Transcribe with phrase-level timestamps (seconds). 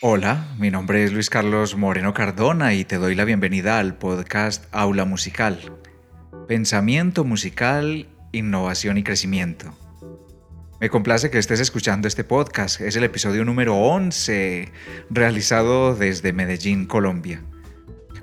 [0.00, 4.64] Hola, mi nombre es Luis Carlos Moreno Cardona y te doy la bienvenida al podcast
[4.70, 5.58] Aula Musical.
[6.46, 9.76] Pensamiento musical, innovación y crecimiento.
[10.80, 12.80] Me complace que estés escuchando este podcast.
[12.80, 14.70] Es el episodio número 11
[15.10, 17.42] realizado desde Medellín, Colombia.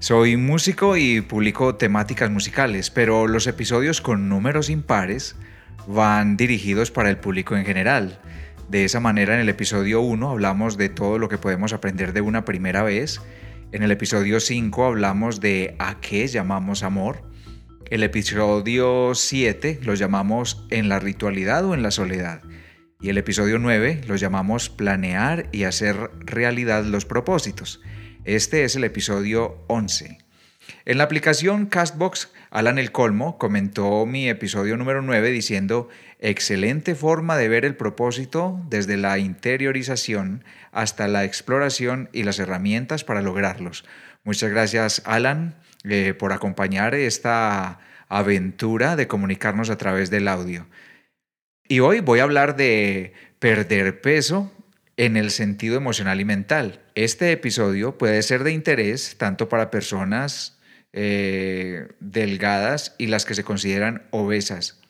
[0.00, 5.36] Soy músico y publico temáticas musicales, pero los episodios con números impares
[5.86, 8.18] van dirigidos para el público en general.
[8.68, 12.22] De esa manera, en el episodio 1 hablamos de todo lo que podemos aprender de
[12.22, 13.20] una primera vez.
[13.70, 17.22] En el episodio 5 hablamos de a qué llamamos amor.
[17.88, 22.42] El episodio 7 lo llamamos En la ritualidad o en la soledad.
[23.00, 27.80] Y el episodio 9 lo llamamos Planear y hacer realidad los propósitos.
[28.24, 30.18] Este es el episodio 11.
[30.84, 35.88] En la aplicación Castbox, Alan El Colmo comentó mi episodio número 9 diciendo,
[36.18, 43.04] excelente forma de ver el propósito desde la interiorización hasta la exploración y las herramientas
[43.04, 43.84] para lograrlos.
[44.24, 45.54] Muchas gracias Alan
[45.88, 50.66] eh, por acompañar esta aventura de comunicarnos a través del audio.
[51.68, 54.52] Y hoy voy a hablar de perder peso
[54.96, 56.82] en el sentido emocional y mental.
[56.94, 60.58] Este episodio puede ser de interés tanto para personas
[60.92, 64.80] eh, delgadas y las que se consideran obesas.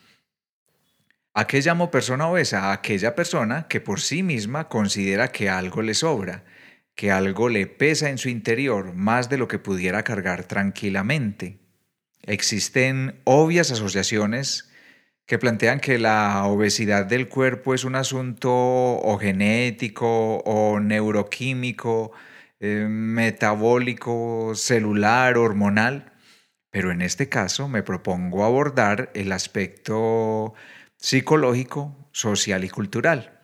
[1.34, 2.70] ¿A qué llamo persona obesa?
[2.70, 6.44] A aquella persona que por sí misma considera que algo le sobra
[6.97, 11.61] que algo le pesa en su interior más de lo que pudiera cargar tranquilamente.
[12.22, 14.72] Existen obvias asociaciones
[15.27, 22.12] que plantean que la obesidad del cuerpo es un asunto o genético o neuroquímico,
[22.61, 26.12] eh, metabólico, celular, hormonal,
[26.70, 30.55] pero en este caso me propongo abordar el aspecto
[30.96, 33.36] psicológico, social y cultural.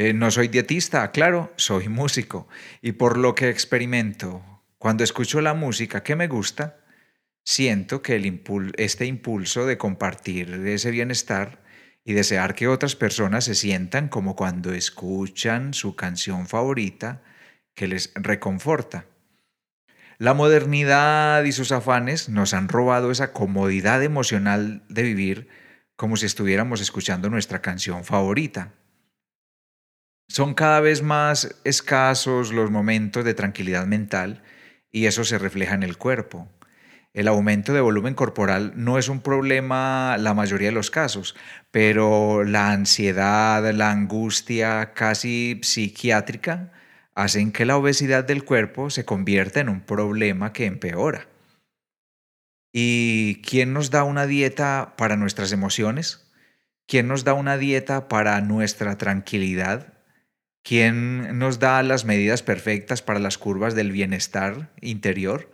[0.00, 2.46] Eh, no soy dietista, claro, soy músico.
[2.80, 4.44] Y por lo que experimento,
[4.78, 6.78] cuando escucho la música que me gusta,
[7.42, 11.64] siento que el este impulso de compartir ese bienestar
[12.04, 17.20] y desear que otras personas se sientan como cuando escuchan su canción favorita
[17.74, 19.06] que les reconforta.
[20.18, 25.48] La modernidad y sus afanes nos han robado esa comodidad emocional de vivir
[25.96, 28.74] como si estuviéramos escuchando nuestra canción favorita.
[30.28, 34.42] Son cada vez más escasos los momentos de tranquilidad mental
[34.92, 36.48] y eso se refleja en el cuerpo.
[37.14, 41.34] El aumento de volumen corporal no es un problema la mayoría de los casos,
[41.70, 46.72] pero la ansiedad, la angustia casi psiquiátrica
[47.14, 51.26] hacen que la obesidad del cuerpo se convierta en un problema que empeora.
[52.72, 56.30] ¿Y quién nos da una dieta para nuestras emociones?
[56.86, 59.97] ¿Quién nos da una dieta para nuestra tranquilidad?
[60.62, 65.50] ¿Quién nos da las medidas perfectas para las curvas del bienestar interior?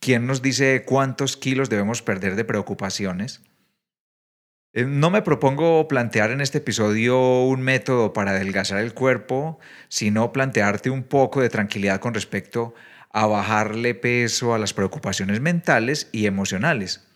[0.00, 3.42] ¿Quién nos dice cuántos kilos debemos perder de preocupaciones?
[4.72, 9.58] Eh, no me propongo plantear en este episodio un método para adelgazar el cuerpo,
[9.88, 12.74] sino plantearte un poco de tranquilidad con respecto
[13.10, 17.08] a bajarle peso a las preocupaciones mentales y emocionales.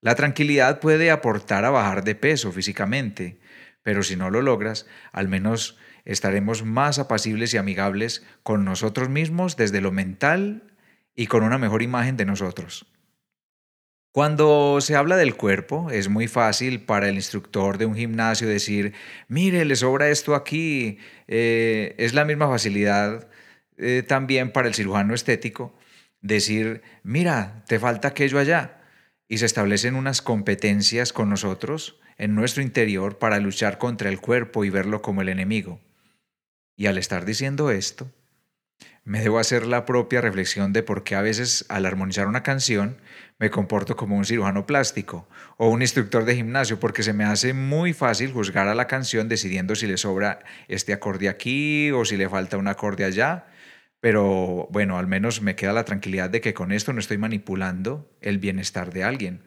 [0.00, 3.38] La tranquilidad puede aportar a bajar de peso físicamente,
[3.84, 9.56] pero si no lo logras, al menos estaremos más apacibles y amigables con nosotros mismos
[9.56, 10.74] desde lo mental
[11.14, 12.86] y con una mejor imagen de nosotros.
[14.14, 18.94] Cuando se habla del cuerpo, es muy fácil para el instructor de un gimnasio decir,
[19.26, 20.98] mire, le sobra esto aquí.
[21.26, 23.28] Eh, es la misma facilidad
[23.76, 25.76] eh, también para el cirujano estético
[26.20, 28.82] decir, mira, te falta aquello allá.
[29.26, 34.64] Y se establecen unas competencias con nosotros en nuestro interior para luchar contra el cuerpo
[34.64, 35.80] y verlo como el enemigo.
[36.76, 38.10] Y al estar diciendo esto,
[39.04, 42.96] me debo hacer la propia reflexión de por qué a veces al armonizar una canción
[43.38, 45.28] me comporto como un cirujano plástico
[45.58, 49.28] o un instructor de gimnasio, porque se me hace muy fácil juzgar a la canción
[49.28, 53.46] decidiendo si le sobra este acorde aquí o si le falta un acorde allá.
[54.00, 58.10] Pero bueno, al menos me queda la tranquilidad de que con esto no estoy manipulando
[58.20, 59.42] el bienestar de alguien.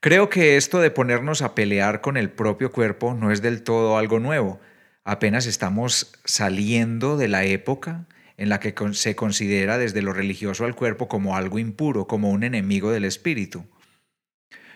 [0.00, 3.96] Creo que esto de ponernos a pelear con el propio cuerpo no es del todo
[3.96, 4.60] algo nuevo
[5.04, 8.06] apenas estamos saliendo de la época
[8.36, 12.42] en la que se considera desde lo religioso al cuerpo como algo impuro, como un
[12.42, 13.64] enemigo del espíritu.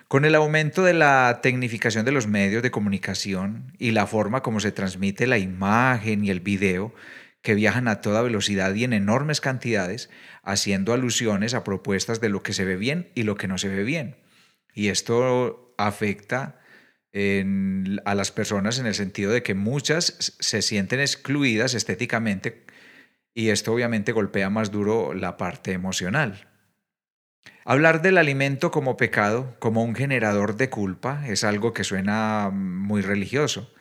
[0.06, 4.60] Con el aumento de la tecnificación de los medios de comunicación y la forma como
[4.60, 6.94] se transmite la imagen y el video,
[7.42, 10.10] que viajan a toda velocidad y en enormes cantidades,
[10.42, 13.68] haciendo alusiones a propuestas de lo que se ve bien y lo que no se
[13.68, 14.16] ve bien.
[14.74, 16.58] Y esto afecta
[17.12, 22.66] a las personas en el sentido de que muchas se sienten excluidas estéticamente
[23.34, 26.48] y esto obviamente golpea más duro la parte emocional.
[27.64, 33.02] Hablar del alimento como pecado, como un generador de culpa, es algo que suena muy
[33.02, 33.72] religioso.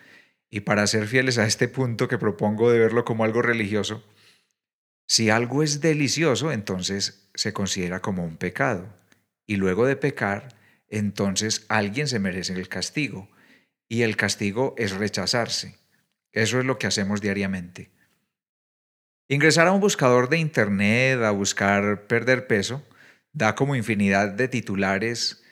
[0.50, 4.04] Y para ser fieles a este punto que propongo de verlo como algo religioso,
[5.08, 8.94] si algo es delicioso, entonces se considera como un pecado.
[9.46, 10.50] Y luego de pecar,
[10.90, 13.30] entonces alguien se merece el castigo.
[13.90, 15.78] Y el castigo es rechazarse.
[16.34, 17.90] Eso es lo que hacemos diariamente.
[19.30, 22.84] Ingresar a un buscador de Internet a buscar perder peso
[23.34, 25.44] da como infinidad de titulares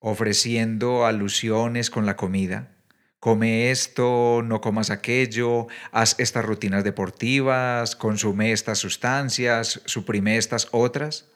[0.00, 2.76] ofreciendo alusiones con la comida.
[3.20, 11.26] Come esto, no comas aquello, haz estas rutinas deportivas, consume estas sustancias, suprime estas otras.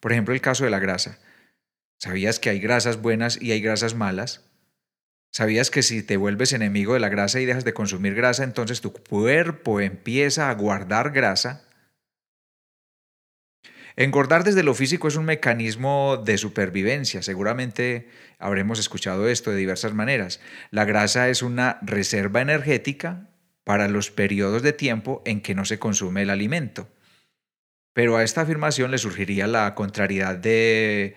[0.00, 1.18] Por ejemplo, el caso de la grasa.
[1.98, 4.44] ¿Sabías que hay grasas buenas y hay grasas malas?
[5.32, 8.80] ¿Sabías que si te vuelves enemigo de la grasa y dejas de consumir grasa, entonces
[8.80, 11.66] tu cuerpo empieza a guardar grasa?
[13.96, 17.22] Engordar desde lo físico es un mecanismo de supervivencia.
[17.22, 18.08] Seguramente
[18.38, 20.40] habremos escuchado esto de diversas maneras.
[20.70, 23.30] La grasa es una reserva energética
[23.64, 26.88] para los periodos de tiempo en que no se consume el alimento.
[27.94, 31.16] Pero a esta afirmación le surgiría la contrariedad de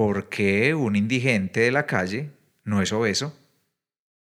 [0.00, 2.30] por qué un indigente de la calle
[2.64, 3.38] no es obeso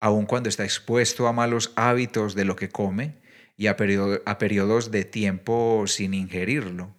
[0.01, 3.21] aun cuando está expuesto a malos hábitos de lo que come
[3.56, 6.95] y a, periodos de tiempo sin ingerirlo.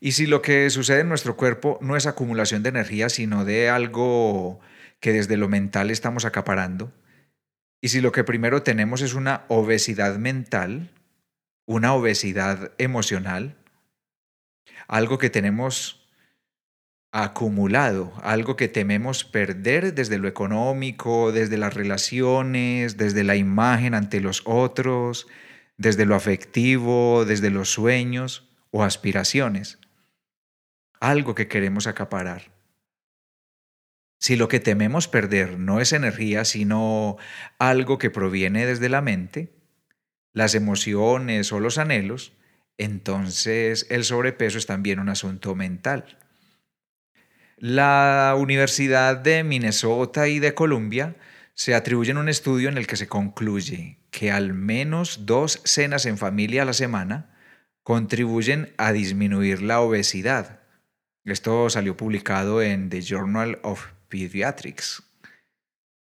[0.00, 3.70] Y si lo que sucede en nuestro cuerpo no es acumulación de energía, sino de
[3.70, 4.60] algo
[5.00, 6.92] que desde lo mental estamos acaparando,
[7.80, 10.90] y si lo que primero tenemos es una obesidad mental,
[11.64, 13.56] una obesidad emocional,
[14.88, 16.03] algo que tenemos
[17.16, 24.20] acumulado, algo que tememos perder desde lo económico, desde las relaciones, desde la imagen ante
[24.20, 25.28] los otros,
[25.76, 29.78] desde lo afectivo, desde los sueños o aspiraciones.
[30.98, 32.50] Algo que queremos acaparar.
[34.18, 37.16] Si lo que tememos perder no es energía, sino
[37.60, 39.54] algo que proviene desde la mente,
[40.32, 42.32] las emociones o los anhelos,
[42.76, 46.18] entonces el sobrepeso es también un asunto mental.
[47.56, 51.14] La Universidad de Minnesota y de Columbia
[51.54, 56.18] se atribuyen un estudio en el que se concluye que al menos dos cenas en
[56.18, 57.36] familia a la semana
[57.84, 60.60] contribuyen a disminuir la obesidad.
[61.24, 65.04] Esto salió publicado en The Journal of Pediatrics.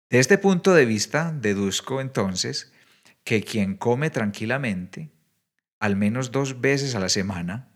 [0.09, 2.73] De este punto de vista, deduzco entonces
[3.23, 5.11] que quien come tranquilamente,
[5.79, 7.72] al menos dos veces a la semana,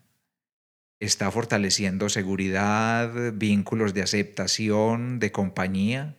[1.00, 6.16] está fortaleciendo seguridad, vínculos de aceptación, de compañía,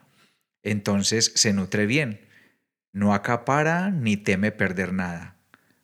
[0.63, 2.21] entonces se nutre bien.
[2.93, 5.37] No acapara ni teme perder nada.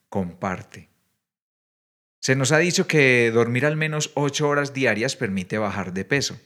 [0.09, 0.89] Comparte.
[2.21, 6.41] Se nos ha dicho que dormir al menos ocho horas diarias permite bajar de peso.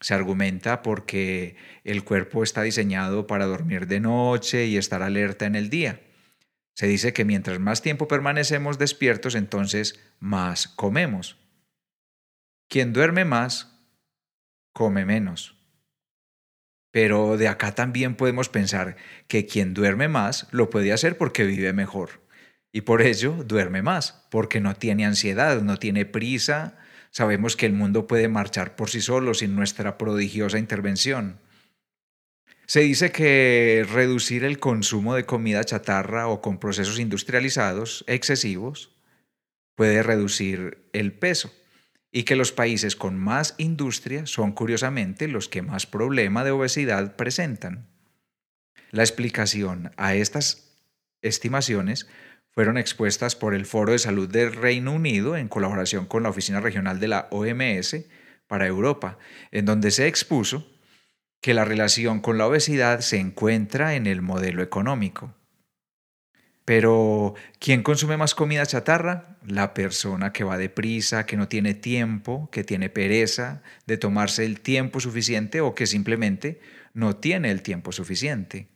[0.00, 5.54] Se argumenta porque el cuerpo está diseñado para dormir de noche y estar alerta en
[5.54, 6.02] el día.
[6.74, 11.38] Se dice que mientras más tiempo permanecemos despiertos, entonces más comemos.
[12.68, 13.76] Quien duerme más,
[14.72, 15.56] come menos.
[16.90, 18.96] Pero de acá también podemos pensar
[19.28, 22.22] que quien duerme más lo puede hacer porque vive mejor.
[22.72, 26.76] Y por ello duerme más, porque no tiene ansiedad, no tiene prisa.
[27.10, 31.40] Sabemos que el mundo puede marchar por sí solo sin nuestra prodigiosa intervención.
[32.66, 38.96] Se dice que reducir el consumo de comida chatarra o con procesos industrializados excesivos
[39.76, 41.52] puede reducir el peso
[42.16, 47.14] y que los países con más industria son curiosamente los que más problema de obesidad
[47.14, 47.88] presentan.
[48.90, 50.78] La explicación a estas
[51.20, 52.08] estimaciones
[52.52, 56.62] fueron expuestas por el Foro de Salud del Reino Unido en colaboración con la Oficina
[56.62, 58.06] Regional de la OMS
[58.46, 59.18] para Europa,
[59.50, 60.66] en donde se expuso
[61.42, 65.34] que la relación con la obesidad se encuentra en el modelo económico.
[66.66, 69.38] Pero, ¿quién consume más comida chatarra?
[69.46, 74.60] La persona que va deprisa, que no tiene tiempo, que tiene pereza de tomarse el
[74.60, 76.60] tiempo suficiente o que simplemente
[76.92, 78.68] no tiene el tiempo suficiente.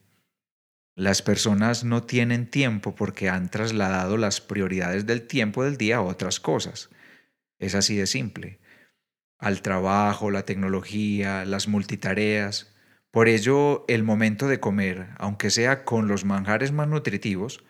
[0.94, 6.02] Las personas no tienen tiempo porque han trasladado las prioridades del tiempo del día a
[6.02, 6.90] otras cosas.
[7.58, 8.60] Es así de simple.
[9.36, 12.72] Al trabajo, la tecnología, las multitareas.
[13.10, 17.64] Por ello, el momento de comer, aunque sea con los manjares más nutritivos,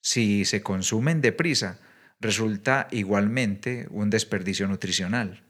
[0.00, 1.80] si se consumen deprisa,
[2.20, 5.42] resulta igualmente un desperdicio nutricional.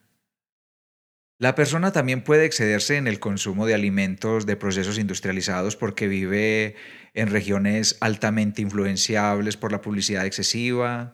[1.39, 6.77] La persona también puede excederse en el consumo de alimentos de procesos industrializados porque vive
[7.13, 11.13] en regiones altamente influenciables por la publicidad excesiva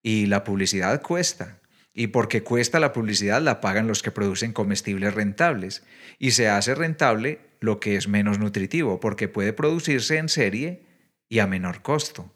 [0.00, 1.58] y la publicidad cuesta.
[1.92, 5.82] Y porque cuesta la publicidad la pagan los que producen comestibles rentables.
[6.20, 10.86] Y se hace rentable lo que es menos nutritivo porque puede producirse en serie
[11.28, 12.32] y a menor costo.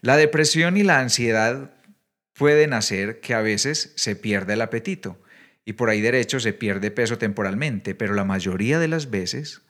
[0.00, 1.74] La depresión y la ansiedad
[2.34, 5.22] pueden hacer que a veces se pierda el apetito
[5.64, 9.62] y por ahí derecho se pierde peso temporalmente, pero la mayoría de las veces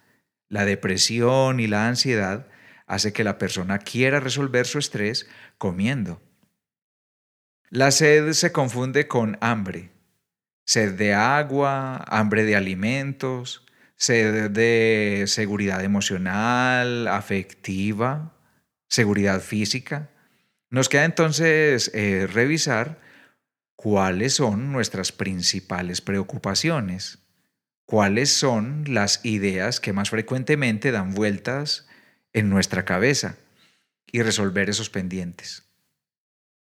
[0.49, 2.47] la depresión y la ansiedad
[2.87, 6.23] hace que la persona quiera resolver su estrés comiendo.
[7.71, 9.91] La sed se confunde con hambre.
[10.65, 13.67] Sed de agua, hambre de alimentos,
[13.97, 18.35] sed de seguridad emocional, afectiva,
[18.89, 20.11] seguridad física.
[20.71, 23.01] Nos queda entonces eh, revisar
[23.75, 27.21] cuáles son nuestras principales preocupaciones,
[27.87, 31.87] cuáles son las ideas que más frecuentemente dan vueltas
[32.35, 33.37] en nuestra cabeza
[34.13, 35.65] y resolver esos pendientes.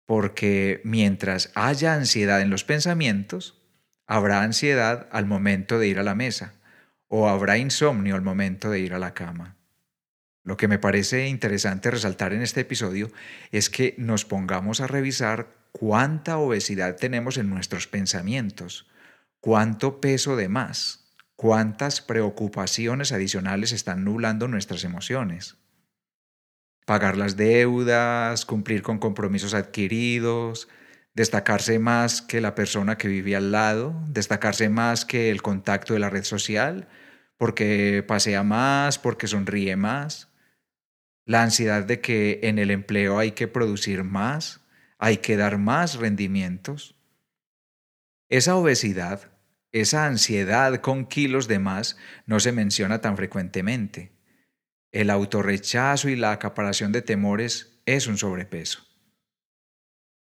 [0.06, 3.60] Porque mientras haya ansiedad en los pensamientos,
[4.06, 6.54] habrá ansiedad al momento de ir a la mesa
[7.08, 9.57] o habrá insomnio al momento de ir a la cama.
[10.48, 13.12] Lo que me parece interesante resaltar en este episodio
[13.52, 18.88] es que nos pongamos a revisar cuánta obesidad tenemos en nuestros pensamientos,
[19.40, 25.58] cuánto peso de más, cuántas preocupaciones adicionales están nublando nuestras emociones.
[26.86, 30.68] Pagar las deudas, cumplir con compromisos adquiridos,
[31.12, 36.00] destacarse más que la persona que vive al lado, destacarse más que el contacto de
[36.00, 36.88] la red social,
[37.36, 40.28] porque pasea más, porque sonríe más,
[41.28, 44.66] la ansiedad de que en el empleo hay que producir más,
[44.96, 46.96] hay que dar más rendimientos.
[48.30, 49.30] Esa obesidad,
[49.70, 54.10] esa ansiedad con kilos de más no se menciona tan frecuentemente.
[54.90, 58.86] El autorrechazo y la acaparación de temores es un sobrepeso.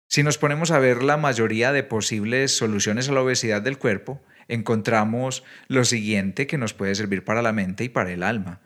[0.08, 4.22] Si nos ponemos a ver la mayoría de posibles soluciones a la obesidad del cuerpo,
[4.48, 8.62] encontramos lo siguiente que nos puede servir para la mente y para el alma.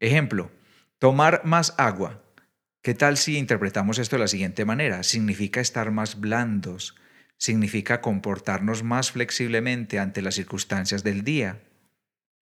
[0.00, 0.50] Ejemplo,
[0.98, 2.22] tomar más agua,
[2.86, 5.02] ¿Qué tal si interpretamos esto de la siguiente manera?
[5.02, 6.94] Significa estar más blandos,
[7.36, 11.64] significa comportarnos más flexiblemente ante las circunstancias del día.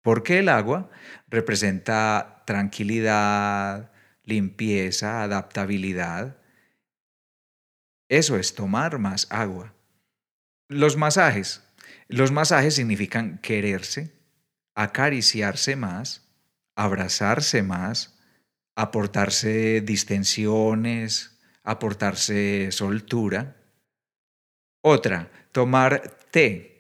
[0.01, 0.89] Porque el agua
[1.27, 3.91] representa tranquilidad,
[4.23, 6.37] limpieza, adaptabilidad.
[8.09, 9.75] Eso es tomar más agua.
[10.69, 11.61] Los masajes.
[12.07, 14.11] Los masajes significan quererse,
[14.73, 16.27] acariciarse más,
[16.75, 18.17] abrazarse más,
[18.75, 23.57] aportarse distensiones, aportarse soltura.
[24.81, 26.01] Otra, tomar
[26.31, 26.71] té.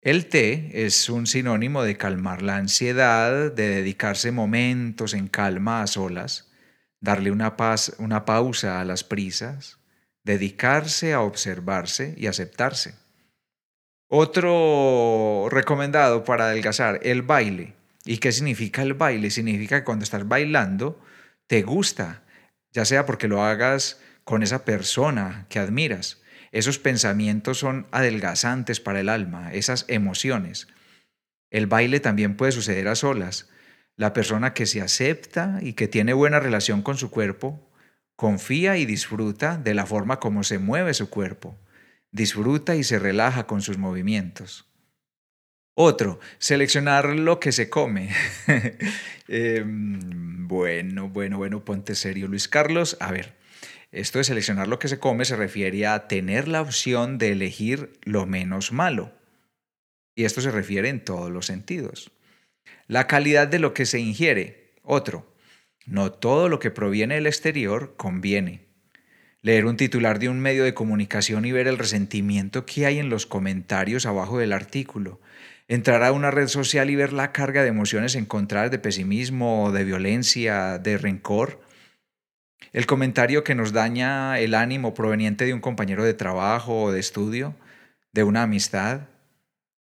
[0.00, 5.86] El té es un sinónimo de calmar la ansiedad, de dedicarse momentos en calma a
[5.86, 6.50] solas,
[7.00, 7.56] darle una,
[7.98, 9.78] una pausa a las prisas,
[10.24, 12.94] dedicarse a observarse y aceptarse.
[14.08, 17.74] Otro recomendado para adelgazar, el baile.
[18.06, 19.30] ¿Y qué significa el baile?
[19.30, 20.98] Significa que cuando estás bailando,
[21.48, 22.22] te gusta,
[22.72, 26.20] ya sea porque lo hagas con esa persona que admiras.
[26.52, 30.68] Esos pensamientos son adelgazantes para el alma, esas emociones.
[31.50, 33.48] El baile también puede suceder a solas.
[33.96, 37.72] La persona que se acepta y que tiene buena relación con su cuerpo,
[38.14, 41.58] confía y disfruta de la forma como se mueve su cuerpo.
[42.12, 44.67] Disfruta y se relaja con sus movimientos.
[45.80, 48.10] Otro, seleccionar lo que se come.
[49.28, 52.96] Em, bueno, bueno, bueno, ponte serio, Luis Carlos.
[52.98, 53.34] A ver,
[53.92, 57.92] esto de seleccionar lo que se come se refiere a tener la opción de elegir
[58.02, 59.12] lo menos malo.
[60.16, 62.10] Y esto se refiere en todos los sentidos.
[62.88, 64.74] La calidad de lo que se ingiere.
[64.82, 65.32] Otro,
[65.86, 68.66] no todo lo que proviene del exterior conviene.
[69.42, 73.10] Leer un titular de un medio de comunicación y ver el resentimiento que hay en
[73.10, 75.20] los comentarios abajo del artículo
[75.68, 79.84] entrar a una red social y ver la carga de emociones encontradas de pesimismo, de
[79.84, 81.60] violencia, de rencor.
[82.72, 87.00] El comentario que nos daña el ánimo proveniente de un compañero de trabajo o de
[87.00, 87.54] estudio,
[88.12, 89.02] de una amistad.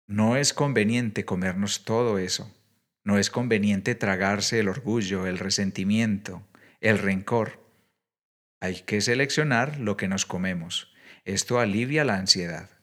[0.06, 2.52] No es conveniente comernos todo eso.
[3.04, 6.42] No es conveniente tragarse el orgullo, el resentimiento,
[6.80, 7.60] el rencor.
[8.60, 10.92] Hay que seleccionar lo que nos comemos.
[11.24, 12.75] Esto alivia la ansiedad.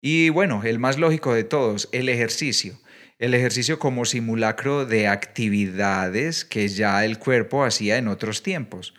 [0.00, 2.78] Y bueno, el más lógico de todos, el ejercicio.
[3.18, 8.94] El ejercicio como simulacro de actividades que ya el cuerpo hacía en otros tiempos.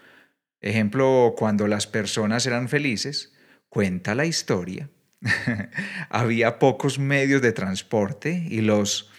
[0.59, 3.33] Ejemplo, cuando las personas eran felices,
[3.69, 4.89] cuenta la historia,
[6.09, 9.09] había pocos medios de transporte y los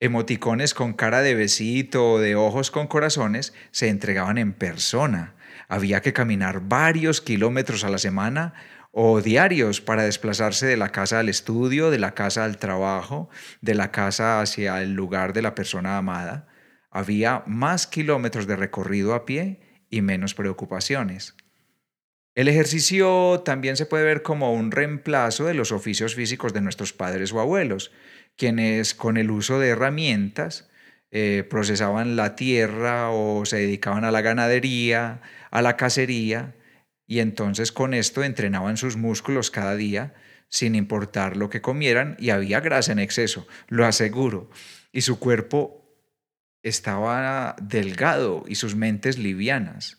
[0.00, 5.34] emoticones con cara de besito o de ojos con corazones se entregaban en persona.
[5.68, 8.54] Había que caminar varios kilómetros a la semana
[8.90, 13.28] o diarios para desplazarse de la casa al estudio, de la casa al trabajo,
[13.60, 16.48] de la casa hacia el lugar de la persona amada.
[16.90, 21.34] Había más kilómetros de recorrido a pie y menos preocupaciones.
[22.34, 26.92] El ejercicio también se puede ver como un reemplazo de los oficios físicos de nuestros
[26.92, 27.90] padres o abuelos,
[28.36, 30.70] quienes con el uso de herramientas
[31.10, 36.54] eh, procesaban la tierra o se dedicaban a la ganadería, a la cacería,
[37.08, 40.14] y entonces con esto entrenaban sus músculos cada día
[40.50, 44.50] sin importar lo que comieran y había grasa en exceso, lo aseguro,
[44.92, 45.84] y su cuerpo
[46.62, 49.98] estaba delgado y sus mentes livianas.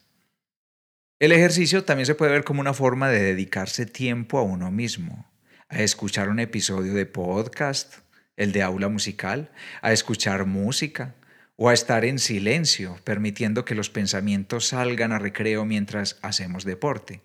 [1.20, 5.30] El ejercicio también se puede ver como una forma de dedicarse tiempo a uno mismo,
[5.68, 7.96] a escuchar un episodio de podcast,
[8.38, 9.52] el de aula musical,
[9.82, 11.16] a escuchar música
[11.62, 17.22] o a estar en silencio, permitiendo que los pensamientos salgan a recreo mientras hacemos deporte.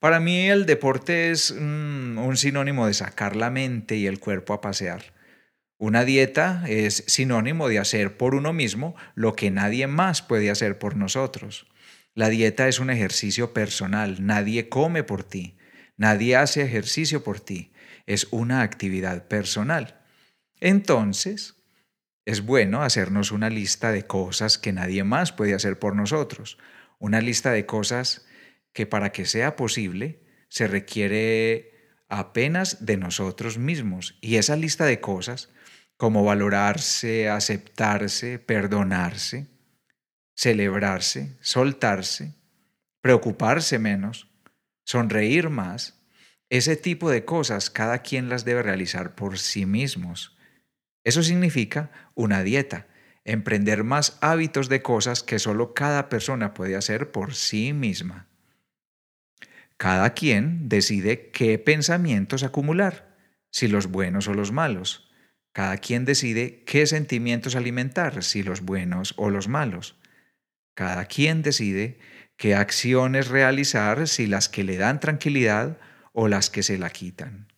[0.00, 4.54] Para mí el deporte es mm, un sinónimo de sacar la mente y el cuerpo
[4.54, 5.12] a pasear.
[5.76, 10.78] Una dieta es sinónimo de hacer por uno mismo lo que nadie más puede hacer
[10.78, 11.66] por nosotros.
[12.14, 15.58] La dieta es un ejercicio personal, nadie come por ti,
[15.98, 17.74] nadie hace ejercicio por ti,
[18.06, 20.00] es una actividad personal.
[20.58, 21.61] Entonces,
[22.24, 26.58] es bueno hacernos una lista de cosas que nadie más puede hacer por nosotros,
[26.98, 28.26] una lista de cosas
[28.72, 31.72] que para que sea posible se requiere
[32.08, 34.18] apenas de nosotros mismos.
[34.20, 35.48] Y esa lista de cosas
[35.96, 39.46] como valorarse, aceptarse, perdonarse,
[40.34, 42.34] celebrarse, soltarse,
[43.00, 44.28] preocuparse menos,
[44.84, 46.02] sonreír más.
[46.50, 50.36] Ese tipo de cosas cada quien las debe realizar por sí mismos.
[51.04, 52.86] Eso significa una dieta,
[53.24, 58.28] emprender más hábitos de cosas que solo cada persona puede hacer por sí misma.
[59.76, 63.16] Cada quien decide qué pensamientos acumular,
[63.50, 65.12] si los buenos o los malos
[65.52, 69.96] cada quien decide qué sentimientos alimentar, si los buenos o los malos.
[70.74, 71.98] Cada quien decide
[72.38, 75.78] qué acciones realizar, si las que le dan tranquilidad
[76.12, 77.51] o las que se la quitan.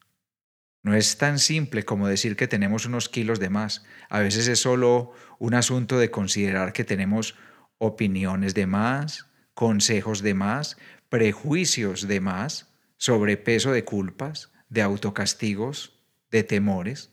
[0.85, 3.85] No es tan simple como decir que tenemos unos kilos de más.
[4.11, 7.37] A veces es solo un asunto de considerar que tenemos
[7.79, 10.77] opiniones de más, consejos de más,
[11.09, 17.11] prejuicios de más, sobrepeso de culpas, de autocastigos, de temores.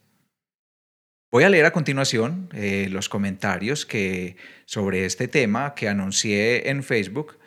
[1.31, 6.83] Voy a leer a continuación eh, los comentarios que sobre este tema que anuncié en
[6.83, 7.37] Facebook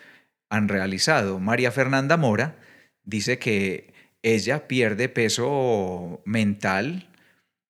[0.48, 1.38] han realizado.
[1.38, 2.56] María Fernanda Mora
[3.02, 3.93] dice que
[4.24, 7.10] ella pierde peso mental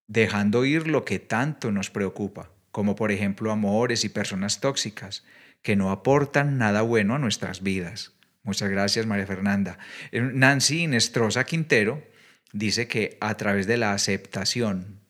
[0.07, 5.25] dejando ir lo que tanto nos preocupa, como por ejemplo amores y personas tóxicas
[5.63, 8.13] que no aportan nada bueno a nuestras vidas.
[8.45, 9.79] Muchas gracias, María Fernanda.
[10.13, 12.05] Eh, Nancy Nestrosa Quintero
[12.53, 15.01] dice que a través de la aceptación,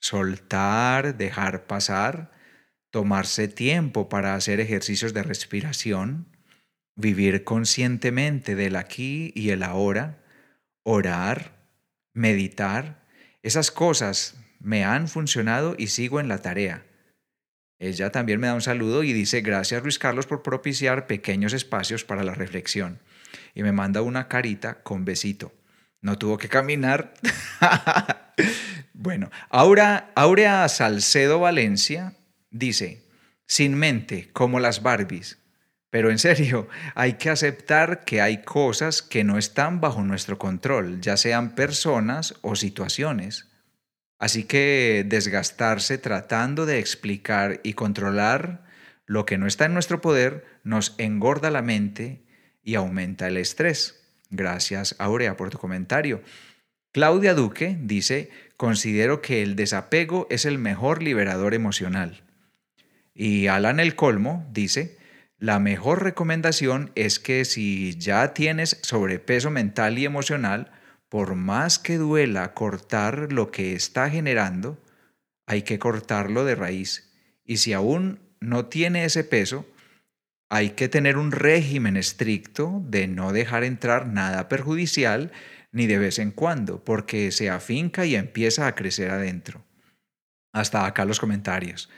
[0.00, 2.32] soltar, dejar pasar,
[2.90, 6.28] tomarse tiempo para hacer ejercicios de respiración,
[6.96, 10.23] vivir conscientemente del aquí y el ahora,
[10.84, 11.66] orar,
[12.12, 13.04] meditar.
[13.42, 16.86] Esas cosas me han funcionado y sigo en la tarea.
[17.80, 22.04] Ella también me da un saludo y dice, gracias Luis Carlos por propiciar pequeños espacios
[22.04, 23.00] para la reflexión.
[23.54, 25.52] Y me manda una carita con besito.
[26.00, 27.14] No tuvo que caminar.
[28.96, 32.14] Bueno, ahora Aurea Salcedo Valencia
[32.50, 33.02] dice,
[33.46, 35.43] sin mente, como las Barbies.
[35.94, 41.00] Pero en serio, hay que aceptar que hay cosas que no están bajo nuestro control,
[41.00, 43.48] ya sean personas o situaciones.
[44.18, 48.64] Así que desgastarse tratando de explicar y controlar
[49.06, 52.24] lo que no está en nuestro poder nos engorda la mente
[52.64, 54.02] y aumenta el estrés.
[54.30, 56.22] Gracias, Aurea, por tu comentario.
[56.90, 62.24] Claudia Duque dice, considero que el desapego es el mejor liberador emocional.
[63.14, 65.03] Y Alan El Colmo dice,
[65.44, 70.72] la mejor recomendación es que si ya tienes sobrepeso mental y emocional,
[71.10, 74.82] por más que duela cortar lo que está generando,
[75.44, 77.12] hay que cortarlo de raíz.
[77.44, 79.66] Y si aún no tiene ese peso,
[80.48, 85.30] hay que tener un régimen estricto de no dejar entrar nada perjudicial
[85.72, 89.62] ni de vez en cuando, porque se afinca y empieza a crecer adentro.
[90.54, 91.90] Hasta acá los comentarios.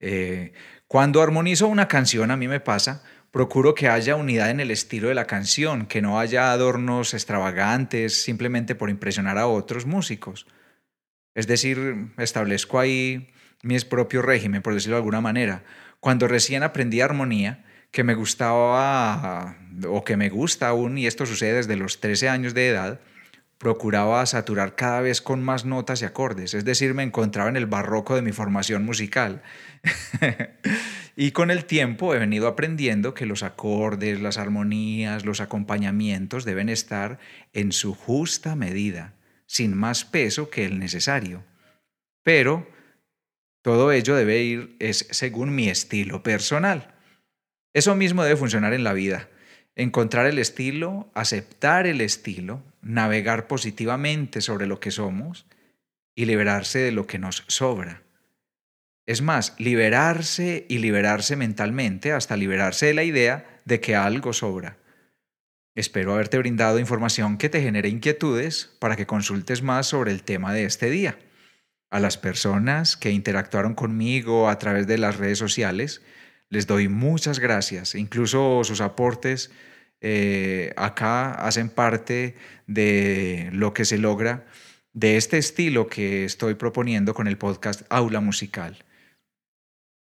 [0.00, 0.54] Eh,
[0.88, 3.02] cuando armonizo una canción, a mí me pasa,
[3.34, 8.22] Procuro que haya unidad en el estilo de la canción, que no haya adornos extravagantes
[8.22, 10.46] simplemente por impresionar a otros músicos.
[11.34, 13.32] Es decir, establezco ahí
[13.64, 15.64] mi propio régimen, por decirlo de alguna manera.
[15.98, 21.54] Cuando recién aprendí armonía, que me gustaba o que me gusta aún, y esto sucede
[21.54, 23.00] desde los 13 años de edad,
[23.64, 27.64] procuraba saturar cada vez con más notas y acordes, es decir, me encontraba en el
[27.64, 29.42] barroco de mi formación musical.
[31.16, 36.68] y con el tiempo he venido aprendiendo que los acordes, las armonías, los acompañamientos deben
[36.68, 37.18] estar
[37.54, 39.14] en su justa medida,
[39.46, 41.42] sin más peso que el necesario.
[42.22, 42.68] Pero
[43.62, 46.94] todo ello debe ir es según mi estilo personal.
[47.72, 49.30] Eso mismo debe funcionar en la vida.
[49.76, 55.46] Encontrar el estilo, aceptar el estilo, navegar positivamente sobre lo que somos
[56.14, 58.02] y liberarse de lo que nos sobra.
[59.06, 64.78] Es más, liberarse y liberarse mentalmente hasta liberarse de la idea de que algo sobra.
[65.74, 70.52] Espero haberte brindado información que te genere inquietudes para que consultes más sobre el tema
[70.54, 71.18] de este día.
[71.90, 76.00] A las personas que interactuaron conmigo a través de las redes sociales,
[76.54, 77.94] les doy muchas gracias.
[77.94, 79.50] Incluso sus aportes
[80.00, 82.36] eh, acá hacen parte
[82.66, 84.46] de lo que se logra
[84.92, 88.84] de este estilo que estoy proponiendo con el podcast Aula Musical.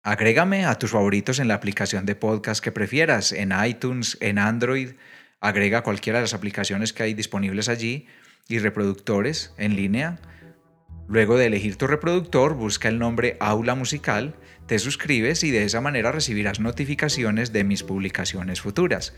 [0.04, 4.96] Agrégame a tus favoritos en la aplicación de podcast que prefieras, en iTunes, en Android.
[5.40, 8.08] Agrega cualquiera de las aplicaciones que hay disponibles allí
[8.50, 10.20] y reproductores en línea.
[11.08, 14.36] Luego de elegir tu reproductor, busca el nombre Aula Musical,
[14.68, 19.14] te suscribes y de esa manera recibirás notificaciones de mis publicaciones futuras.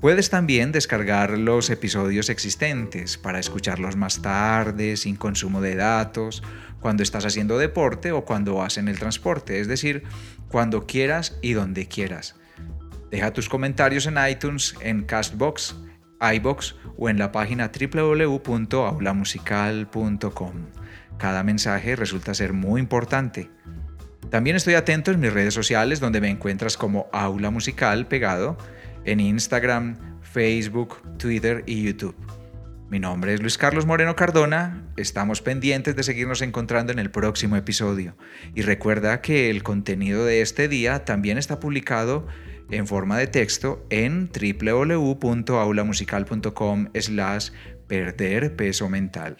[0.00, 6.42] Puedes también descargar los episodios existentes para escucharlos más tarde, sin consumo de datos,
[6.80, 10.02] cuando estás haciendo deporte o cuando vas en el transporte, es decir,
[10.48, 12.34] cuando quieras y donde quieras.
[13.10, 15.76] Deja tus comentarios en iTunes, en Castbox,
[16.20, 20.52] iBox o en la página www.aulamusical.com.
[21.18, 23.50] Cada mensaje resulta ser muy importante.
[24.30, 28.58] También estoy atento en mis redes sociales donde me encuentras como Aula Musical pegado
[29.04, 32.16] en Instagram, Facebook, Twitter y YouTube.
[32.90, 37.56] Mi nombre es Luis Carlos Moreno Cardona, estamos pendientes de seguirnos encontrando en el próximo
[37.56, 38.16] episodio
[38.54, 42.26] y recuerda que el contenido de este día también está publicado
[42.70, 47.50] en forma de texto en www.aulamusical.com slash
[47.88, 49.36] perder peso mental.